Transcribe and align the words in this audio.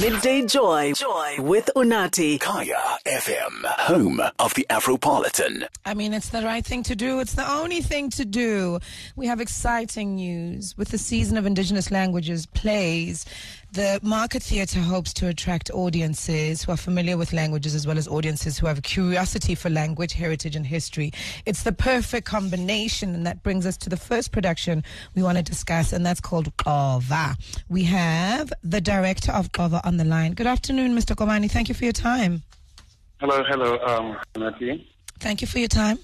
Midday 0.00 0.44
Joy. 0.44 0.92
Joy 0.92 1.36
with 1.38 1.70
Unati. 1.76 2.40
Kaya 2.40 2.98
FM, 3.06 3.64
home 3.64 4.20
of 4.38 4.52
the 4.54 4.66
Afropolitan. 4.68 5.66
I 5.84 5.94
mean, 5.94 6.12
it's 6.12 6.30
the 6.30 6.42
right 6.42 6.64
thing 6.64 6.82
to 6.84 6.96
do. 6.96 7.20
It's 7.20 7.34
the 7.34 7.48
only 7.48 7.80
thing 7.80 8.10
to 8.10 8.24
do. 8.24 8.80
We 9.14 9.26
have 9.26 9.40
exciting 9.40 10.16
news 10.16 10.76
with 10.76 10.88
the 10.88 10.98
season 10.98 11.36
of 11.36 11.46
Indigenous 11.46 11.90
languages 11.90 12.46
plays. 12.46 13.24
The 13.72 13.98
Market 14.04 14.44
Theatre 14.44 14.78
hopes 14.78 15.12
to 15.14 15.26
attract 15.26 15.68
audiences 15.72 16.62
who 16.62 16.70
are 16.70 16.76
familiar 16.76 17.16
with 17.16 17.32
languages 17.32 17.74
as 17.74 17.88
well 17.88 17.98
as 17.98 18.06
audiences 18.06 18.56
who 18.56 18.68
have 18.68 18.78
a 18.78 18.82
curiosity 18.82 19.56
for 19.56 19.68
language, 19.68 20.12
heritage, 20.12 20.54
and 20.54 20.64
history. 20.64 21.12
It's 21.44 21.64
the 21.64 21.72
perfect 21.72 22.24
combination, 22.24 23.16
and 23.16 23.26
that 23.26 23.42
brings 23.42 23.66
us 23.66 23.76
to 23.78 23.90
the 23.90 23.96
first 23.96 24.30
production 24.30 24.84
we 25.16 25.24
want 25.24 25.38
to 25.38 25.42
discuss, 25.42 25.92
and 25.92 26.06
that's 26.06 26.20
called 26.20 26.56
Xova. 26.58 27.36
We 27.68 27.82
have 27.82 28.52
the 28.62 28.80
director 28.80 29.32
of 29.32 29.50
Xova 29.50 29.83
on 29.84 29.96
the 29.96 30.04
line. 30.04 30.32
Good 30.34 30.46
afternoon, 30.46 30.96
Mr. 30.96 31.14
Komani. 31.14 31.50
Thank 31.50 31.68
you 31.68 31.74
for 31.74 31.84
your 31.84 31.92
time. 31.92 32.42
Hello, 33.20 33.42
hello, 33.48 33.78
um, 33.86 34.16
Nati. 34.36 34.90
Thank 35.20 35.40
you 35.40 35.46
for 35.46 35.58
your 35.58 35.68
time. 35.68 35.98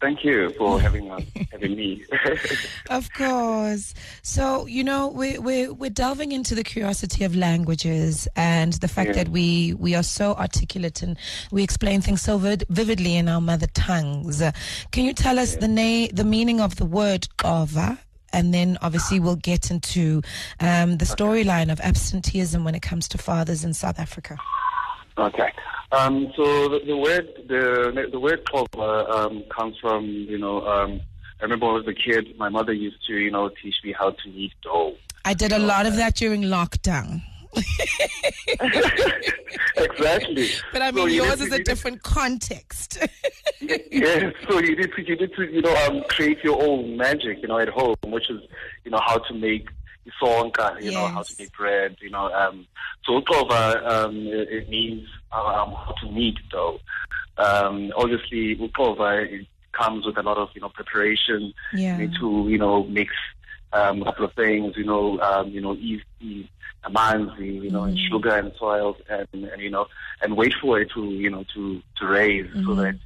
Thank 0.00 0.24
you 0.24 0.50
for 0.58 0.80
having 0.86 1.10
us, 1.12 1.22
having 1.52 1.76
me. 1.76 2.04
Of 2.90 3.12
course. 3.12 3.94
So, 4.22 4.66
you 4.66 4.82
know, 4.82 5.06
we, 5.08 5.38
we, 5.38 5.68
we're 5.68 5.90
delving 5.90 6.32
into 6.32 6.56
the 6.56 6.64
curiosity 6.64 7.22
of 7.24 7.36
languages 7.36 8.26
and 8.34 8.72
the 8.74 8.88
fact 8.88 9.08
Yeah. 9.10 9.22
that 9.24 9.28
we, 9.28 9.74
we 9.74 9.94
are 9.94 10.02
so 10.02 10.34
articulate 10.34 11.02
and 11.02 11.16
we 11.52 11.62
explain 11.62 12.00
things 12.00 12.20
so 12.22 12.36
vid- 12.38 12.64
vividly 12.68 13.16
in 13.16 13.28
our 13.28 13.40
mother 13.40 13.68
tongues. 13.74 14.42
Can 14.90 15.04
you 15.04 15.12
tell 15.12 15.38
us 15.38 15.54
the, 15.56 15.68
na- 15.68 16.08
the 16.12 16.24
meaning 16.24 16.60
of 16.60 16.76
the 16.76 16.84
word 16.84 17.28
xova? 17.38 17.98
And 18.32 18.52
then 18.52 18.78
obviously 18.82 19.20
we'll 19.20 19.36
get 19.36 19.70
into 19.70 20.22
um, 20.60 20.98
the 20.98 21.04
storyline 21.04 21.70
of 21.70 21.80
absenteeism 21.80 22.64
when 22.64 22.74
it 22.74 22.82
comes 22.82 23.08
to 23.08 23.18
fathers 23.18 23.64
in 23.64 23.74
South 23.74 23.98
Africa. 23.98 24.36
okay. 25.18 25.52
Um, 25.92 26.32
so 26.34 26.68
the, 26.68 26.80
the 26.86 26.96
word 26.96 27.28
the 27.48 28.08
the 28.10 28.18
word 28.18 28.42
"xova" 28.46 29.10
um, 29.10 29.44
comes 29.54 29.76
from 29.78 30.06
you 30.06 30.38
know 30.38 30.66
um, 30.66 31.02
I 31.38 31.42
remember 31.42 31.66
when 31.66 31.74
I 31.74 31.78
was 31.80 31.88
a 31.88 31.92
kid, 31.92 32.34
my 32.38 32.48
mother 32.48 32.72
used 32.72 33.06
to 33.08 33.14
you 33.14 33.30
know 33.30 33.50
teach 33.62 33.74
me 33.84 33.92
how 33.92 34.10
to 34.10 34.28
knead 34.30 34.52
dough. 34.62 34.94
I 35.24 35.34
did 35.34 35.52
a 35.52 35.58
lot 35.58 35.84
of 35.86 35.96
that 35.96 36.14
during 36.14 36.42
lockdown. 36.42 37.22
exactly. 39.76 40.48
But 40.72 40.82
I 40.82 40.90
mean, 40.90 41.08
you 41.08 41.24
yours 41.24 41.40
need 41.40 41.44
is 41.44 41.48
to- 41.50 41.54
a 41.54 41.58
you 41.58 41.64
different 41.64 42.02
context. 42.02 42.98
need- 43.60 43.82
Yes. 43.90 44.34
So 44.48 44.58
you 44.58 44.76
need 44.76 44.92
to 44.94 45.02
you 45.02 45.16
need 45.16 45.34
to 45.36 45.42
you 45.44 45.62
know 45.62 45.74
um, 45.86 46.02
create 46.08 46.42
your 46.44 46.62
own 46.62 46.96
magic 46.96 47.40
you 47.42 47.48
know 47.48 47.58
at 47.58 47.68
home, 47.68 47.94
which 48.06 48.30
is 48.30 48.40
you 48.84 48.90
know 48.90 49.00
how 49.04 49.18
to 49.18 49.34
make 49.34 49.68
sonka, 50.20 50.82
you 50.82 50.92
know 50.92 51.06
how 51.06 51.22
to 51.22 51.34
make 51.38 51.52
bread, 51.56 51.96
you 52.00 52.10
know. 52.10 52.32
Um, 52.32 52.66
so 53.04 53.20
uxova, 53.20 53.86
um, 53.86 54.16
it, 54.26 54.48
it 54.50 54.68
means 54.68 55.06
um, 55.32 55.72
how 55.72 55.94
to 56.00 56.10
knead 56.12 56.38
dough. 56.50 56.80
Um, 57.38 57.92
obviously, 57.96 58.56
uxova 58.56 59.24
it 59.30 59.46
comes 59.72 60.04
with 60.04 60.18
a 60.18 60.22
lot 60.22 60.38
of 60.38 60.48
you 60.54 60.60
know 60.60 60.68
preparation. 60.70 61.54
Yeah. 61.72 61.98
You 61.98 62.08
need 62.08 62.16
to 62.20 62.46
you 62.48 62.58
know 62.58 62.84
mix 62.84 63.12
um, 63.72 64.02
a 64.02 64.04
couple 64.06 64.24
of 64.26 64.32
things, 64.34 64.76
you 64.76 64.84
know, 64.84 65.18
um, 65.20 65.48
you 65.48 65.60
know, 65.60 65.74
ease, 65.74 66.02
ease 66.20 66.46
amanzi, 66.84 67.62
you 67.62 67.70
know, 67.70 67.84
and 67.84 67.96
Mhm. 67.96 68.08
sugar 68.08 68.34
and 68.36 68.52
soils, 68.58 68.96
and, 69.08 69.26
and 69.32 69.62
you 69.62 69.70
know, 69.70 69.86
and 70.20 70.36
wait 70.36 70.52
for 70.60 70.80
it 70.80 70.90
to 70.94 71.04
you 71.04 71.30
know 71.30 71.44
to 71.54 71.82
to 71.98 72.06
raise 72.06 72.46
so 72.64 72.70
Mhm. 72.74 72.76
that 72.82 72.98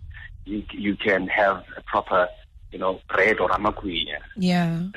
you 0.45 0.65
you 0.73 0.97
can 0.97 1.29
have 1.29 1.63
a 1.77 1.83
proper 1.83 2.29
you 2.73 2.79
know 2.79 3.01
bread 3.09 3.39
or 3.39 3.49
amakuya. 3.51 4.05
Yeah. 4.07 4.21
Yeah. 4.37 4.83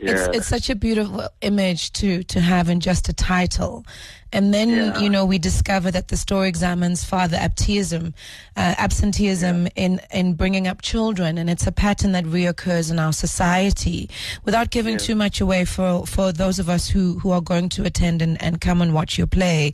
It's 0.00 0.28
it's 0.36 0.46
such 0.48 0.68
a 0.70 0.74
beautiful 0.74 1.28
image 1.40 1.92
to 1.92 2.22
to 2.24 2.40
have 2.40 2.68
in 2.68 2.80
just 2.80 3.08
a 3.08 3.12
title. 3.14 3.84
And 4.32 4.52
then, 4.54 4.70
Yeah. 4.70 4.98
you 4.98 5.10
know, 5.10 5.24
we 5.24 5.38
discover 5.38 5.90
that 5.90 6.08
the 6.08 6.16
story 6.16 6.48
examines 6.48 7.04
father 7.04 7.36
absenteeism, 7.36 8.14
uh, 8.56 8.74
absenteeism 8.78 9.68
in, 9.76 10.00
in 10.10 10.34
bringing 10.34 10.66
up 10.66 10.80
children. 10.82 11.36
And 11.38 11.50
it's 11.50 11.66
a 11.66 11.72
pattern 11.72 12.12
that 12.12 12.24
reoccurs 12.24 12.90
in 12.90 12.98
our 12.98 13.12
society. 13.12 14.08
Without 14.44 14.70
giving 14.70 14.94
Yeah. 14.94 14.98
too 15.06 15.14
much 15.14 15.40
away 15.40 15.64
for, 15.64 16.06
for 16.06 16.32
those 16.32 16.58
of 16.58 16.68
us 16.68 16.88
who, 16.88 17.18
who 17.18 17.30
are 17.30 17.40
going 17.42 17.68
to 17.70 17.84
attend 17.84 18.22
and, 18.22 18.40
and 18.42 18.60
come 18.60 18.80
and 18.80 18.94
watch 18.94 19.18
your 19.18 19.26
play, 19.26 19.72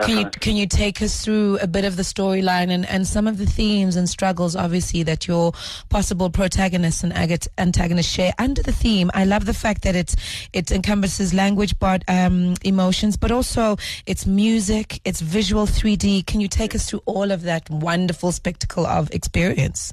can 0.00 0.16
you, 0.18 0.30
can 0.30 0.56
you 0.56 0.66
take 0.66 1.02
us 1.02 1.22
through 1.22 1.58
a 1.58 1.66
bit 1.66 1.84
of 1.84 1.96
the 1.96 2.02
storyline 2.02 2.70
and, 2.70 2.88
and 2.88 3.06
some 3.06 3.26
of 3.26 3.36
the 3.36 3.44
themes 3.44 3.96
and 3.96 4.08
struggles, 4.08 4.56
obviously, 4.56 5.02
that 5.02 5.28
your 5.28 5.52
possible 5.90 6.30
protagonists 6.30 7.02
and 7.04 7.12
agat- 7.12 7.48
antagonists 7.58 8.10
share 8.10 8.32
under 8.38 8.62
the 8.62 8.72
theme? 8.72 9.10
I 9.12 9.24
love 9.26 9.44
the 9.44 9.52
fact 9.52 9.82
that 9.82 9.94
it's, 9.94 10.16
it 10.54 10.70
encompasses 10.72 11.34
language, 11.34 11.78
but 11.78 12.02
um, 12.08 12.54
emotions, 12.64 13.18
but 13.18 13.30
also 13.30 13.76
it's 14.06 14.26
music, 14.26 15.00
it's 15.04 15.20
visual 15.20 15.66
3D. 15.66 16.26
Can 16.26 16.40
you 16.40 16.48
take 16.48 16.74
us 16.74 16.88
through 16.88 17.02
all 17.06 17.30
of 17.30 17.42
that 17.42 17.68
wonderful 17.70 18.32
spectacle 18.32 18.86
of 18.86 19.10
experience? 19.12 19.92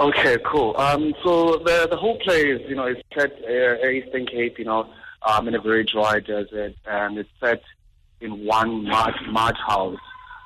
Okay, 0.00 0.36
cool. 0.44 0.74
Um, 0.78 1.14
so 1.22 1.58
the 1.58 1.86
the 1.88 1.96
whole 1.96 2.18
play 2.18 2.50
is, 2.50 2.60
you 2.68 2.74
know, 2.74 2.86
it's 2.86 3.02
set 3.16 3.32
uh, 3.44 3.86
Eastern 3.86 4.26
Cape, 4.26 4.58
you 4.58 4.64
know, 4.64 4.88
um, 5.28 5.46
in 5.46 5.54
a 5.54 5.60
very 5.60 5.84
dry 5.84 6.18
desert, 6.18 6.74
and 6.86 7.18
it's 7.18 7.30
set 7.38 7.62
in 8.20 8.44
one 8.44 8.84
mud 8.84 9.14
mud 9.30 9.56
house, 9.64 9.98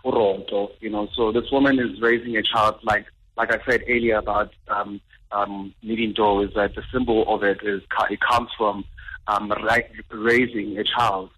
Uronto, 0.05 0.73
you 0.81 0.91
know. 0.91 1.09
So 1.15 1.33
this 1.33 1.51
woman 1.51 1.79
is 1.79 2.01
raising 2.01 2.37
a 2.37 2.43
child, 2.43 2.81
like 2.83 3.07
like 3.37 3.51
I 3.51 3.65
said 3.65 3.83
earlier 3.89 4.17
about 4.17 4.53
um, 4.69 5.01
um, 5.33 5.75
kneading 5.83 6.13
dough, 6.13 6.41
is 6.41 6.53
that 6.55 6.75
the 6.75 6.83
symbol 6.93 7.25
of 7.33 7.43
it 7.43 7.61
is 7.63 7.83
it 8.11 8.21
comes 8.21 8.51
from 8.59 8.85
um, 9.27 9.51
ra- 9.51 9.89
raising 10.11 10.77
a 10.79 10.85
child. 10.85 11.31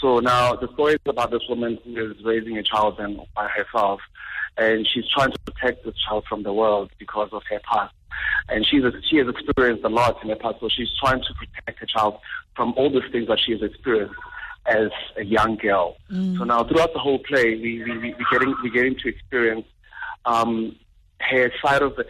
So 0.00 0.18
now 0.20 0.54
the 0.54 0.68
story 0.72 0.94
is 0.94 1.00
about 1.06 1.30
this 1.30 1.42
woman 1.48 1.78
who 1.84 2.10
is 2.10 2.24
raising 2.24 2.56
a 2.58 2.62
child 2.62 2.98
and 2.98 3.20
by 3.34 3.48
herself, 3.48 4.00
and 4.56 4.86
she's 4.92 5.08
trying 5.08 5.32
to 5.32 5.38
protect 5.40 5.84
this 5.84 5.94
child 6.08 6.24
from 6.28 6.42
the 6.42 6.52
world 6.52 6.90
because 6.98 7.28
of 7.32 7.42
her 7.50 7.60
past. 7.70 7.94
And 8.48 8.66
she's 8.66 8.82
she 9.08 9.16
has 9.18 9.28
experienced 9.28 9.84
a 9.84 9.88
lot 9.88 10.22
in 10.22 10.30
her 10.30 10.36
past, 10.36 10.56
so 10.60 10.68
she's 10.68 10.88
trying 10.98 11.20
to 11.20 11.34
protect 11.34 11.80
her 11.80 11.86
child 11.86 12.18
from 12.56 12.74
all 12.76 12.90
these 12.90 13.10
things 13.12 13.28
that 13.28 13.38
she 13.44 13.52
has 13.52 13.62
experienced 13.62 14.14
as 14.66 14.90
a 15.16 15.24
young 15.24 15.56
girl. 15.56 15.96
So 16.38 16.44
now 16.44 16.64
throughout 16.64 16.92
the 16.92 16.98
whole 16.98 17.18
play, 17.20 17.56
we 17.56 17.82
we 17.84 17.98
we 17.98 18.14
we 18.14 18.24
getting 18.30 18.54
we 18.62 18.70
getting 18.70 18.96
to 18.98 19.08
experience 19.08 19.66
um, 20.24 20.76
her 21.20 21.52
side 21.62 21.82
of 21.82 21.96
the, 21.96 22.04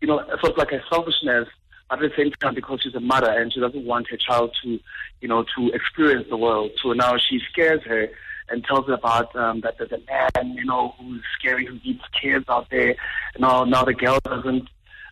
you 0.00 0.08
know, 0.08 0.22
sort 0.40 0.52
of 0.52 0.56
like 0.56 0.70
her 0.70 0.82
selfishness, 0.90 1.48
but 1.90 2.02
at 2.02 2.10
the 2.10 2.16
same 2.16 2.30
time 2.40 2.54
because 2.54 2.80
she's 2.82 2.94
a 2.94 3.00
mother 3.00 3.28
and 3.30 3.52
she 3.52 3.58
doesn't 3.58 3.84
want 3.84 4.08
her 4.08 4.16
child 4.16 4.56
to, 4.62 4.78
you 5.20 5.28
know, 5.28 5.44
to 5.56 5.70
experience 5.74 6.26
the 6.30 6.36
world. 6.36 6.70
So 6.80 6.92
now 6.92 7.16
she 7.18 7.40
scares 7.50 7.82
her 7.82 8.08
and 8.48 8.64
tells 8.64 8.86
her 8.86 8.94
about 8.94 9.34
um, 9.34 9.60
that 9.62 9.76
there's 9.76 9.90
a 9.92 9.98
man, 10.06 10.54
you 10.54 10.64
know, 10.64 10.94
who's 10.98 11.22
scary, 11.38 11.66
who 11.66 11.78
eats 11.82 12.04
kids 12.20 12.44
out 12.48 12.68
there. 12.70 12.94
Now, 13.38 13.64
now 13.64 13.84
the 13.84 13.94
girl 13.94 14.18
doesn't. 14.24 14.68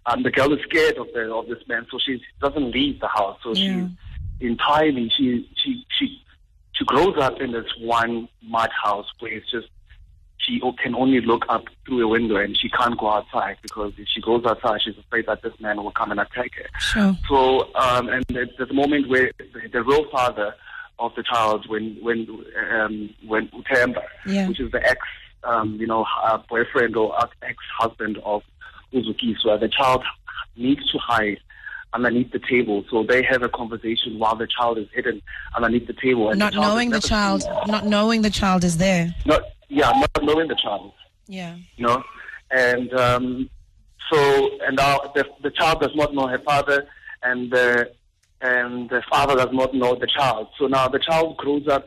Um, 0.06 0.22
the 0.22 0.30
girl 0.30 0.52
is 0.54 0.60
scared 0.62 0.96
of 0.96 1.08
the 1.12 1.30
of 1.34 1.48
this 1.48 1.58
man, 1.68 1.86
so 1.90 1.98
she 1.98 2.22
doesn't 2.40 2.70
leave 2.70 3.00
the 3.00 3.08
house. 3.08 3.38
So 3.42 3.50
Yeah. 3.54 3.88
she 4.40 4.46
entirely 4.46 5.10
she 5.16 5.50
she 5.62 5.84
she 5.98 6.22
she 6.72 6.84
grows 6.84 7.16
up 7.18 7.40
in 7.40 7.52
this 7.52 7.66
one 7.80 8.28
mud 8.42 8.70
house 8.84 9.06
where 9.18 9.32
it's 9.32 9.50
just 9.50 9.66
she 10.38 10.60
can 10.82 10.94
only 10.94 11.20
look 11.20 11.44
up 11.48 11.64
through 11.84 12.02
a 12.04 12.08
window 12.08 12.36
and 12.36 12.56
she 12.56 12.68
can't 12.70 12.98
go 12.98 13.10
outside 13.10 13.56
because 13.62 13.92
if 13.98 14.06
she 14.08 14.20
goes 14.20 14.44
outside, 14.46 14.80
she's 14.82 14.96
afraid 14.98 15.26
that 15.26 15.42
this 15.42 15.52
man 15.60 15.76
will 15.82 15.90
come 15.90 16.10
and 16.10 16.20
attack 16.20 16.52
her. 16.56 16.68
Sure. 16.80 17.16
So, 17.28 17.74
um, 17.74 18.08
and 18.08 18.24
there's 18.28 18.70
a 18.70 18.72
moment 18.72 19.08
where 19.08 19.30
the, 19.38 19.68
the 19.72 19.82
real 19.82 20.08
father 20.10 20.54
of 20.98 21.12
the 21.16 21.22
child, 21.22 21.68
when 21.68 21.96
when 22.02 22.26
um, 22.72 23.10
when 23.26 23.48
Utemba, 23.48 24.02
Yeah. 24.26 24.48
which 24.48 24.60
is 24.60 24.70
the 24.72 24.82
ex, 24.84 24.98
um, 25.44 25.76
you 25.80 25.86
know, 25.86 26.04
uh, 26.24 26.38
boyfriend 26.48 26.96
or 26.96 27.16
ex 27.42 27.56
husband 27.78 28.18
of 28.24 28.42
Uzukiswa, 28.92 29.60
the 29.60 29.68
child 29.68 30.02
needs 30.56 30.90
to 30.90 30.98
hide 30.98 31.38
underneath 31.92 32.30
the 32.32 32.40
table. 32.40 32.84
So 32.90 33.02
they 33.02 33.22
have 33.24 33.42
a 33.42 33.48
conversation 33.48 34.18
while 34.18 34.36
the 34.36 34.46
child 34.46 34.78
is 34.78 34.88
hidden 34.92 35.22
underneath 35.56 35.86
the 35.86 35.94
table. 35.94 36.30
And 36.30 36.38
Not 36.38 36.52
the 36.52 36.60
knowing 36.60 36.90
the 36.90 37.00
child, 37.00 37.44
not 37.66 37.86
knowing 37.86 38.22
the 38.22 38.30
child 38.30 38.64
is 38.64 38.76
there. 38.78 39.14
Not 39.24 39.42
yeah, 39.68 39.90
not 39.92 40.22
knowing 40.24 40.48
the 40.48 40.56
child 40.56 40.92
Yeah. 41.26 41.56
you 41.76 41.86
know, 41.86 42.02
and 42.50 42.92
um, 42.94 43.50
so 44.10 44.18
and 44.66 44.76
now 44.76 44.98
the, 45.14 45.24
the 45.42 45.50
child 45.50 45.80
does 45.80 45.94
not 45.94 46.14
know 46.14 46.26
her 46.26 46.38
father, 46.38 46.88
and 47.22 47.50
the 47.50 47.90
and 48.40 48.88
the 48.88 49.02
father 49.10 49.34
does 49.36 49.52
not 49.52 49.74
know 49.74 49.94
the 49.94 50.06
child. 50.06 50.48
So 50.58 50.66
now 50.66 50.88
the 50.88 50.98
child 50.98 51.36
grows 51.36 51.66
up 51.68 51.84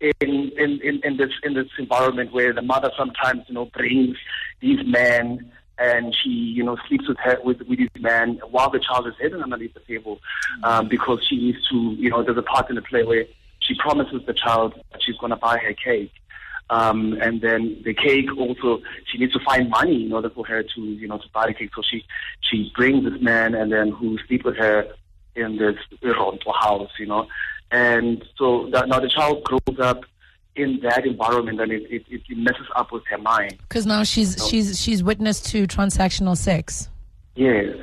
in 0.00 0.50
in, 0.56 0.80
in, 0.82 1.00
in 1.04 1.16
this 1.16 1.30
in 1.42 1.54
this 1.54 1.68
environment 1.78 2.32
where 2.32 2.52
the 2.52 2.62
mother 2.62 2.90
sometimes 2.96 3.42
you 3.48 3.54
know 3.54 3.66
brings 3.66 4.16
these 4.60 4.80
men 4.86 5.52
and 5.78 6.14
she 6.22 6.28
you 6.30 6.64
know 6.64 6.76
sleeps 6.88 7.06
with 7.08 7.18
her 7.18 7.38
with 7.44 7.60
with 7.68 7.78
these 7.78 7.88
men 8.00 8.40
while 8.50 8.70
the 8.70 8.80
child 8.80 9.06
is 9.06 9.14
hidden 9.20 9.42
underneath 9.42 9.74
the 9.74 9.80
table 9.80 10.18
um, 10.64 10.88
because 10.88 11.24
she 11.28 11.36
needs 11.36 11.58
to 11.68 11.76
you 11.98 12.10
know 12.10 12.22
there's 12.22 12.38
a 12.38 12.42
part 12.42 12.68
in 12.70 12.76
the 12.76 12.82
play 12.82 13.02
where 13.04 13.24
she 13.60 13.74
promises 13.78 14.22
the 14.26 14.32
child 14.34 14.74
that 14.92 15.02
she's 15.02 15.16
going 15.16 15.30
to 15.30 15.36
buy 15.36 15.58
her 15.58 15.74
cake 15.74 16.12
um, 16.70 17.18
and 17.20 17.40
then 17.40 17.82
the 17.84 17.92
cake 17.92 18.26
also, 18.38 18.80
she 19.10 19.18
needs 19.18 19.32
to 19.32 19.40
find 19.44 19.68
money 19.68 20.06
in 20.06 20.12
order 20.12 20.30
for 20.30 20.46
her 20.46 20.62
to, 20.62 20.80
you 20.80 21.08
know, 21.08 21.18
to 21.18 21.28
buy 21.34 21.46
the 21.48 21.54
cake. 21.54 21.70
So 21.74 21.82
she, 21.82 22.04
she 22.48 22.72
brings 22.76 23.04
this 23.04 23.20
man 23.20 23.54
and 23.54 23.72
then 23.72 23.90
who 23.90 24.18
sleep 24.28 24.44
with 24.44 24.56
her 24.56 24.86
in 25.34 25.56
this 25.56 25.76
Ironto 26.02 26.54
house, 26.60 26.90
you 26.98 27.06
know. 27.06 27.26
And 27.72 28.24
so 28.38 28.68
that, 28.72 28.88
now 28.88 29.00
the 29.00 29.08
child 29.08 29.42
grows 29.44 29.78
up 29.80 30.04
in 30.56 30.80
that 30.82 31.06
environment 31.06 31.60
and 31.60 31.72
it, 31.72 31.82
it, 31.90 32.04
it 32.08 32.38
messes 32.38 32.66
up 32.76 32.92
with 32.92 33.04
her 33.06 33.18
mind. 33.18 33.56
Because 33.68 33.86
now 33.86 34.02
she's 34.04 34.38
No. 34.38 34.46
she's 34.48 34.80
she's 34.80 35.02
witness 35.02 35.40
to 35.40 35.66
transactional 35.66 36.36
sex. 36.36 36.88
Yes, 37.36 37.76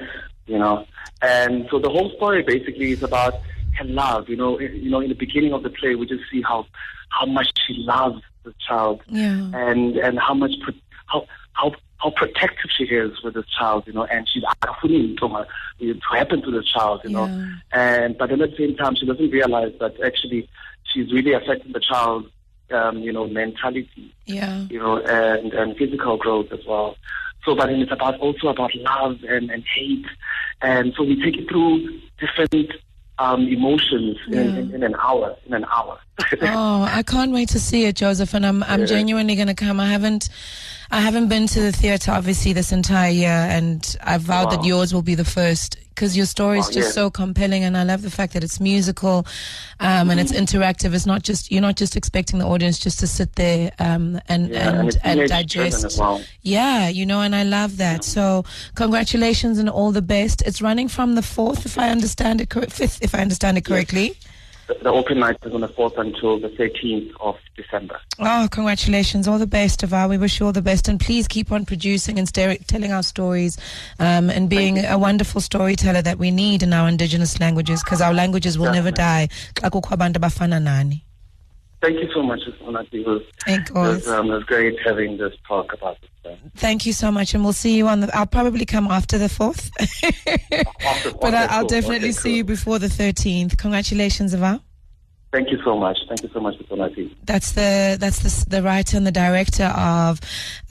you 0.45 0.57
know. 0.57 0.85
And 1.21 1.67
so 1.71 1.79
the 1.79 1.89
whole 1.89 2.11
story 2.15 2.43
basically 2.43 2.91
is 2.91 3.03
about 3.03 3.33
her 3.77 3.85
love. 3.85 4.29
You 4.29 4.35
know, 4.35 4.59
you 4.59 4.89
know, 4.89 4.99
in 4.99 5.09
the 5.09 5.15
beginning 5.15 5.53
of 5.53 5.63
the 5.63 5.69
play, 5.69 5.95
we 5.95 6.05
just 6.05 6.23
see 6.31 6.41
how 6.41 6.65
how 7.09 7.25
much 7.25 7.49
she 7.65 7.73
loves 7.77 8.21
the 8.47 8.53
child, 8.67 9.01
Yeah. 9.07 9.51
and 9.63 9.95
and 10.05 10.19
how 10.27 10.33
much 10.43 10.53
pro- 10.63 10.83
how 11.11 11.19
how 11.53 11.67
how 12.01 12.09
protective 12.21 12.69
she 12.77 12.85
is 12.85 13.11
with 13.23 13.33
the 13.39 13.43
child. 13.57 13.83
You 13.87 13.93
know, 13.93 14.05
and 14.13 14.27
she's 14.29 14.43
afraid 14.61 15.17
to 15.19 15.45
happen 16.19 16.41
to 16.47 16.51
the 16.57 16.63
child. 16.73 17.01
You 17.03 17.11
know, 17.11 17.25
Yeah. 17.27 17.53
and 17.73 18.17
but 18.17 18.31
at 18.31 18.39
the 18.39 18.53
same 18.57 18.75
time, 18.75 18.95
she 18.95 19.05
doesn't 19.05 19.31
realize 19.39 19.73
that 19.79 19.93
actually 20.09 20.41
she's 20.89 21.11
really 21.11 21.33
affecting 21.33 21.71
the 21.73 21.79
child. 21.91 22.21
Um, 22.69 22.97
you 22.99 23.13
know, 23.13 23.25
mentality 23.27 24.13
Yeah. 24.25 24.65
you 24.69 24.77
know, 24.77 24.97
and, 24.97 25.53
and 25.53 25.77
physical 25.77 26.17
growth 26.17 26.51
as 26.51 26.59
well. 26.67 26.97
So, 27.45 27.55
but 27.55 27.67
then 27.67 27.79
it's 27.79 27.93
about 27.93 28.19
also 28.19 28.49
about 28.49 28.75
love 28.75 29.15
and, 29.23 29.49
and 29.49 29.63
hate. 29.73 30.05
And 30.61 30.93
so 30.97 31.03
we 31.03 31.15
take 31.23 31.37
it 31.37 31.47
through 31.49 31.75
different 32.19 32.73
um, 33.19 33.47
emotions 33.47 34.17
in, 34.27 34.33
Yeah. 34.33 34.41
in, 34.59 34.75
in 34.75 34.83
an 34.83 34.95
hour, 34.95 35.35
in 35.45 35.53
an 35.53 35.65
hour. 35.65 35.97
Oh, 36.41 36.81
I 36.83 37.03
can't 37.03 37.31
wait 37.31 37.49
to 37.49 37.59
see 37.59 37.85
it, 37.85 37.95
Joseph, 37.95 38.33
and 38.33 38.45
I'm 38.45 38.63
I'm 38.63 38.81
Yeah. 38.81 38.85
genuinely 38.87 39.35
going 39.35 39.47
to 39.47 39.53
come. 39.53 39.79
I 39.79 39.87
haven't 39.87 40.29
I 40.91 41.01
haven't 41.01 41.27
been 41.27 41.47
to 41.47 41.59
the 41.61 41.71
theater 41.71 42.11
obviously 42.11 42.53
this 42.53 42.71
entire 42.71 43.11
year, 43.11 43.29
and 43.29 43.95
I 44.03 44.17
vowed 44.17 44.51
that 44.51 44.63
yours 44.63 44.93
will 44.93 45.01
be 45.01 45.15
the 45.15 45.25
first 45.25 45.77
because 45.89 46.15
your 46.15 46.27
story 46.27 46.59
is 46.59 46.67
Wow, 46.67 46.71
just 46.71 46.87
yeah. 46.89 46.91
so 47.03 47.09
compelling, 47.09 47.63
and 47.63 47.75
I 47.75 47.83
love 47.83 48.03
the 48.03 48.11
fact 48.11 48.33
that 48.33 48.43
it's 48.43 48.59
musical 48.59 49.25
um, 49.79 50.09
and 50.09 50.19
it's 50.19 50.31
interactive. 50.31 50.93
It's 50.93 51.05
not 51.05 51.23
just 51.23 51.51
you're 51.51 51.61
not 51.61 51.75
just 51.75 51.95
expecting 51.97 52.39
the 52.39 52.45
audience 52.45 52.79
just 52.79 52.99
to 52.99 53.07
sit 53.07 53.35
there 53.35 53.71
um, 53.79 54.19
and 54.29 54.49
Yeah, 54.49 54.69
and 54.69 54.97
and, 55.03 55.19
and, 55.19 55.29
digest. 55.29 55.99
well. 55.99 56.21
Yeah, 56.41 56.87
you 56.87 57.05
know, 57.05 57.19
and 57.21 57.35
I 57.35 57.43
love 57.43 57.77
that. 57.77 58.03
So, 58.05 58.45
congratulations 58.75 59.57
and 59.59 59.69
all 59.69 59.91
the 59.91 60.01
best. 60.01 60.41
It's 60.43 60.61
running 60.61 60.87
from 60.87 61.15
the 61.15 61.21
fourth, 61.21 61.65
if 61.65 61.77
I 61.77 61.89
understand 61.89 62.39
it, 62.39 62.53
fifth, 62.71 62.99
if 63.01 63.13
I 63.13 63.19
understand 63.19 63.57
it 63.57 63.65
correctly. 63.65 64.15
The, 64.67 64.75
the 64.81 64.89
open 64.89 65.19
night 65.19 65.37
is 65.43 65.53
on 65.53 65.61
the 65.61 65.67
4th 65.67 65.97
until 65.97 66.39
the 66.39 66.49
13th 66.49 67.11
of 67.19 67.37
December. 67.55 67.99
Oh, 68.19 68.47
congratulations. 68.51 69.27
All 69.27 69.39
the 69.39 69.47
best, 69.47 69.81
Avar. 69.83 70.07
We 70.09 70.17
wish 70.17 70.39
you 70.39 70.45
all 70.45 70.51
the 70.51 70.61
best. 70.61 70.87
And 70.87 70.99
please 70.99 71.27
keep 71.27 71.51
on 71.51 71.65
producing 71.65 72.19
and 72.19 72.31
telling 72.67 72.91
our 72.91 73.03
stories 73.03 73.57
um, 73.99 74.29
and 74.29 74.49
being 74.49 74.83
a 74.83 74.97
wonderful 74.97 75.41
storyteller 75.41 76.01
that 76.01 76.17
we 76.17 76.31
need 76.31 76.63
in 76.63 76.73
our 76.73 76.87
indigenous 76.89 77.39
languages 77.39 77.83
because 77.83 78.01
our 78.01 78.13
languages 78.13 78.57
will 78.57 78.71
never 78.71 78.91
die. 78.91 79.29
Thank 81.81 81.99
you 82.01 82.09
so 82.13 82.23
much, 82.23 82.39
Unati. 82.61 82.93
It 82.93 83.07
was, 83.07 83.21
it 83.45 83.71
was, 83.71 84.07
um, 84.07 84.31
it 84.31 84.33
was 84.33 84.43
great 84.45 84.75
having 84.83 85.17
this 85.17 85.33
talk 85.47 85.73
about 85.73 85.97
this. 86.01 86.09
Thank 86.55 86.85
you 86.85 86.93
so 86.93 87.11
much. 87.11 87.33
And 87.33 87.43
we'll 87.43 87.53
see 87.53 87.77
you 87.77 87.87
on 87.87 88.01
the. 88.01 88.15
I'll 88.17 88.25
probably 88.25 88.65
come 88.65 88.87
after 88.87 89.17
the 89.17 89.27
4th. 89.27 89.69
Awesome. 90.85 91.17
but 91.21 91.33
I'll 91.33 91.59
cool. 91.59 91.67
definitely 91.67 92.09
Okay, 92.09 92.17
see 92.17 92.37
you 92.37 92.43
before 92.43 92.79
the 92.79 92.87
13th. 92.87 93.57
Congratulations, 93.57 94.33
Avar. 94.33 94.59
Thank 95.33 95.51
you 95.51 95.61
so 95.65 95.77
much. 95.77 95.97
Thank 96.07 96.23
you 96.23 96.29
so 96.33 96.39
much, 96.39 96.55
Unati. 96.69 97.13
That's 97.25 97.51
the 97.51 97.97
that's 97.99 98.19
the, 98.19 98.49
the 98.49 98.63
writer 98.63 98.95
and 98.95 99.05
the 99.05 99.11
director 99.11 99.65
of 99.65 100.21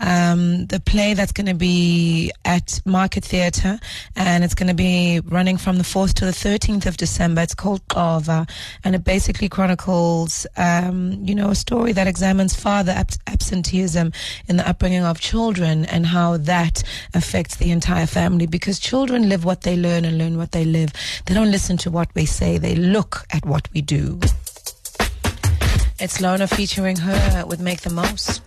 um, 0.01 0.65
the 0.67 0.81
play 0.81 1.13
that's 1.13 1.33
going 1.33 1.47
to 1.47 1.55
be 1.55 2.33
at 2.43 2.81
Market 2.87 3.23
Theatre, 3.23 3.79
and 4.17 4.43
it's 4.43 4.55
going 4.55 4.69
to 4.69 4.75
be 4.75 5.21
running 5.27 5.59
from 5.59 5.77
the 5.77 5.85
fourth 5.85 6.15
to 6.15 6.25
the 6.25 6.33
thirteenth 6.33 6.87
of 6.87 6.97
December. 6.97 7.43
It's 7.43 7.55
called 7.55 7.87
Xova, 7.89 8.49
and 8.83 8.95
it 8.95 9.05
basically 9.05 9.51
chronicles, 9.51 10.47
um, 10.57 11.13
you 11.23 11.35
know, 11.35 11.51
a 11.51 11.55
story 11.55 11.93
that 11.93 12.07
examines 12.07 12.55
father 12.55 12.93
ab- 12.93 13.11
absenteeism 13.27 14.11
in 14.49 14.57
the 14.57 14.67
upbringing 14.67 15.05
of 15.05 15.21
children 15.21 15.85
and 15.85 16.07
how 16.07 16.39
that 16.39 16.83
affects 17.13 17.57
the 17.57 17.71
entire 17.71 18.07
family. 18.07 18.47
Because 18.47 18.79
children 18.79 19.29
live 19.29 19.45
what 19.45 19.63
they 19.63 19.77
learn 19.77 20.07
and 20.07 20.17
learn 20.17 20.39
what 20.39 20.53
they 20.53 20.65
live. 20.65 20.95
They 21.27 21.35
don't 21.35 21.51
listen 21.51 21.77
to 21.79 21.91
what 21.91 22.09
we 22.15 22.25
say; 22.25 22.57
they 22.57 22.75
look 22.75 23.27
at 23.31 23.45
what 23.45 23.69
we 23.75 23.83
do. 23.83 24.19
It's 25.99 26.21
Lona 26.21 26.47
featuring 26.47 26.97
her 26.97 27.45
with 27.47 27.59
Make 27.61 27.81
the 27.81 27.91
Most. 27.91 28.43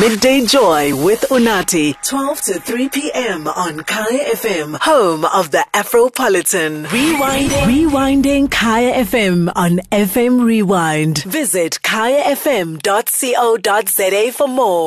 Midday 0.00 0.44
Joy 0.46 0.94
with 1.04 1.20
Unati. 1.30 1.94
12 2.02 2.40
to 2.42 2.60
3 2.60 2.88
p.m. 2.88 3.46
on 3.46 3.80
Kaya 3.84 4.34
FM, 4.34 4.76
home 4.80 5.24
of 5.24 5.50
the 5.52 5.64
Afropolitan. 5.74 6.86
Rewinding. 6.86 7.48
Rewinding 7.90 8.50
Kaya 8.50 9.04
FM 9.04 9.52
on 9.54 9.78
FM 9.92 10.44
Rewind. 10.44 11.18
Visit 11.24 11.78
kayafm.co.za 11.84 12.82
for 14.32 14.48
more. 14.48 14.84